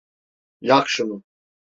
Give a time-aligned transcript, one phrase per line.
[0.61, 1.23] Yak şunu!